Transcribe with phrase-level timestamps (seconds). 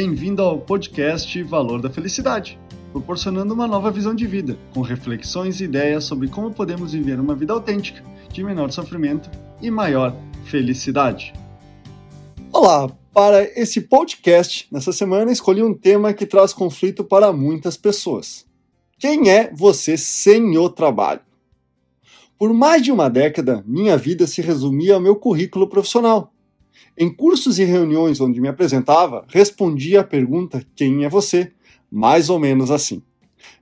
[0.00, 2.56] Bem-vindo ao podcast Valor da Felicidade,
[2.92, 7.34] proporcionando uma nova visão de vida, com reflexões e ideias sobre como podemos viver uma
[7.34, 8.00] vida autêntica,
[8.32, 9.28] de menor sofrimento
[9.60, 10.14] e maior
[10.44, 11.32] felicidade.
[12.52, 12.88] Olá!
[13.12, 18.46] Para esse podcast, nessa semana, escolhi um tema que traz conflito para muitas pessoas.
[19.00, 21.22] Quem é você sem o trabalho?
[22.38, 26.32] Por mais de uma década, minha vida se resumia ao meu currículo profissional.
[26.96, 31.52] Em cursos e reuniões onde me apresentava, respondia a pergunta: Quem é você?
[31.90, 33.02] Mais ou menos assim.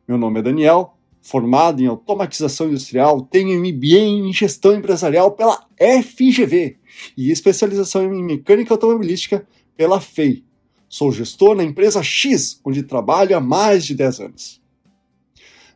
[0.09, 5.67] Meu nome é Daniel, formado em automatização industrial, tenho MBA em gestão empresarial pela
[6.03, 6.77] FGV
[7.17, 10.45] e especialização em mecânica automobilística pela FEI.
[10.89, 14.63] Sou gestor na empresa X, onde trabalho há mais de 10 anos.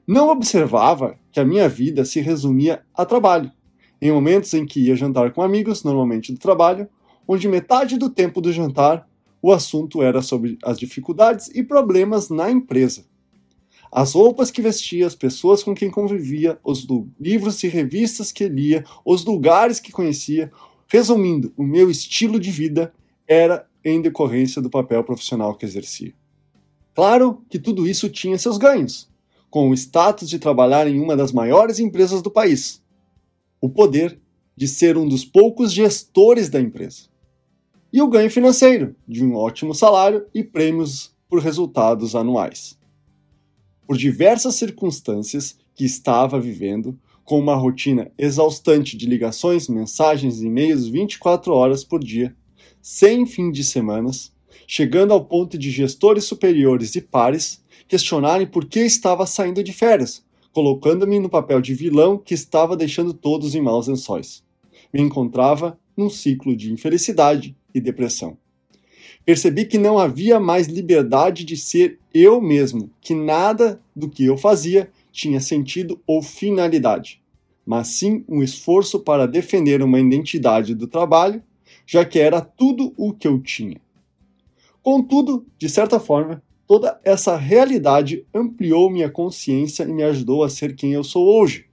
[0.06, 3.50] Não observava que a minha vida se resumia a trabalho,
[4.00, 6.88] em momentos em que ia jantar com amigos, normalmente do trabalho,
[7.32, 9.08] onde metade do tempo do jantar
[9.40, 13.04] o assunto era sobre as dificuldades e problemas na empresa.
[13.92, 16.84] As roupas que vestia, as pessoas com quem convivia, os
[17.20, 20.50] livros e revistas que lia, os lugares que conhecia,
[20.88, 22.92] resumindo, o meu estilo de vida
[23.28, 26.12] era em decorrência do papel profissional que exercia.
[26.96, 29.08] Claro que tudo isso tinha seus ganhos
[29.48, 32.82] com o status de trabalhar em uma das maiores empresas do país,
[33.60, 34.20] o poder
[34.56, 37.10] de ser um dos poucos gestores da empresa,
[37.92, 42.78] e o ganho financeiro de um ótimo salário e prêmios por resultados anuais.
[43.86, 50.86] Por diversas circunstâncias que estava vivendo, com uma rotina exaustante de ligações, mensagens e e-mails
[50.86, 52.34] 24 horas por dia,
[52.82, 54.32] sem fim de semanas,
[54.66, 60.24] chegando ao ponto de gestores superiores e pares questionarem por que estava saindo de férias,
[60.52, 64.42] colocando-me no papel de vilão que estava deixando todos em maus lençóis.
[64.92, 68.36] Me encontrava num ciclo de infelicidade e depressão.
[69.24, 74.36] Percebi que não havia mais liberdade de ser eu mesmo, que nada do que eu
[74.36, 77.22] fazia tinha sentido ou finalidade,
[77.66, 81.42] mas sim um esforço para defender uma identidade do trabalho,
[81.86, 83.80] já que era tudo o que eu tinha.
[84.82, 90.76] Contudo, de certa forma, Toda essa realidade ampliou minha consciência e me ajudou a ser
[90.76, 91.66] quem eu sou hoje.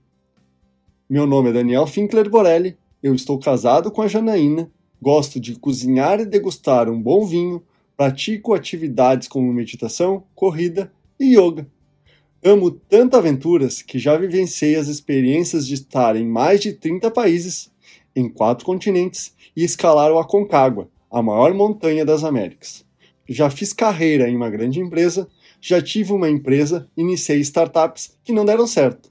[1.08, 4.68] Meu nome é Daniel Finkler Borelli, eu estou casado com a Janaína,
[5.00, 7.62] gosto de cozinhar e degustar um bom vinho,
[7.96, 11.66] pratico atividades como meditação, corrida e yoga.
[12.44, 17.70] Amo tanto aventuras que já vivenciei as experiências de estar em mais de 30 países,
[18.14, 22.86] em quatro continentes e escalar o Aconcagua, a maior montanha das Américas
[23.28, 25.28] já fiz carreira em uma grande empresa,
[25.60, 29.10] já tive uma empresa, iniciei startups que não deram certo.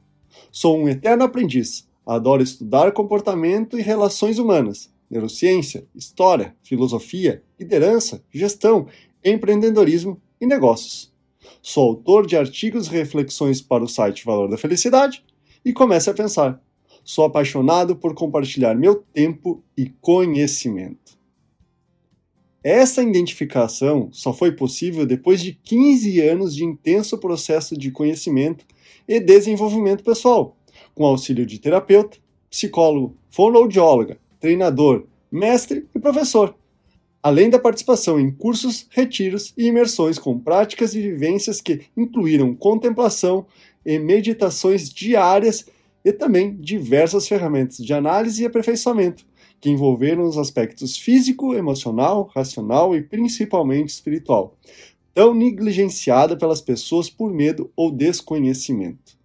[0.51, 8.87] Sou um eterno aprendiz, adoro estudar comportamento e relações humanas, neurociência, história, filosofia, liderança, gestão,
[9.23, 11.13] empreendedorismo e negócios.
[11.61, 15.23] Sou autor de artigos e reflexões para o site Valor da Felicidade
[15.63, 16.61] e comece a pensar.
[17.03, 21.17] Sou apaixonado por compartilhar meu tempo e conhecimento.
[22.63, 28.65] Essa identificação só foi possível depois de 15 anos de intenso processo de conhecimento
[29.07, 30.57] e desenvolvimento pessoal,
[30.93, 32.17] com auxílio de terapeuta,
[32.49, 36.55] psicólogo, fonoaudióloga, treinador, mestre e professor,
[37.21, 43.45] além da participação em cursos, retiros e imersões com práticas e vivências que incluíram contemplação
[43.85, 45.65] e meditações diárias
[46.03, 49.25] e também diversas ferramentas de análise e aperfeiçoamento
[49.59, 54.55] que envolveram os aspectos físico, emocional, racional e principalmente espiritual,
[55.13, 59.17] tão negligenciada pelas pessoas por medo ou desconhecimento.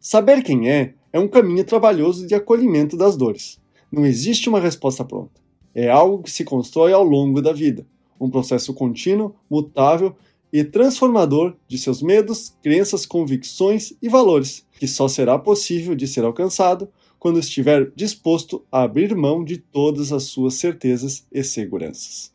[0.00, 3.60] Saber quem é é um caminho trabalhoso de acolhimento das dores.
[3.96, 5.40] Não existe uma resposta pronta.
[5.74, 7.86] É algo que se constrói ao longo da vida,
[8.20, 10.14] um processo contínuo, mutável
[10.52, 16.26] e transformador de seus medos, crenças, convicções e valores, que só será possível de ser
[16.26, 22.30] alcançado quando estiver disposto a abrir mão de todas as suas certezas e seguranças.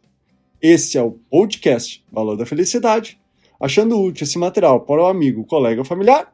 [0.60, 3.20] Esse é o podcast Valor da Felicidade.
[3.60, 6.34] Achando útil esse material para o amigo, colega ou familiar,